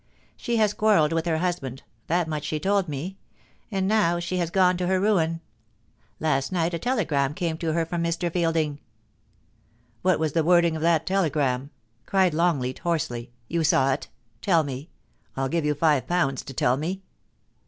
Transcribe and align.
She 0.35 0.57
has 0.57 0.73
quarrelled 0.73 1.13
with 1.13 1.27
her 1.27 1.37
husband— 1.37 1.83
that 2.07 2.27
much 2.27 2.43
she 2.45 2.59
told 2.59 2.89
me; 2.89 3.19
and 3.69 3.87
now 3.87 4.17
she 4.17 4.37
has 4.37 4.49
gone 4.49 4.75
to 4.77 4.87
her 4.87 4.99
niia 4.99 5.41
Last 6.19 6.51
night 6.51 6.73
a 6.73 6.79
telegram 6.79 7.35
came 7.35 7.55
to 7.59 7.73
her 7.73 7.85
from 7.85 8.03
Mr, 8.03 8.33
Fielding——'' 8.33 8.79
What 10.01 10.17
was 10.17 10.33
the 10.33 10.43
wording 10.43 10.75
of 10.75 10.81
that 10.81 11.05
telegram 11.05 11.65
7* 11.65 11.69
cried 12.07 12.33
Longleat, 12.33 12.79
hoarsely.' 12.79 13.31
You 13.47 13.63
saw 13.63 13.93
it 13.93 14.07
Tell 14.41 14.63
me. 14.63 14.89
1*11 15.37 15.51
give 15.51 15.65
you 15.65 15.75
five 15.75 16.07
pounds 16.07 16.41
to 16.45 16.53
tell 16.55 16.77
me.' 16.77 17.03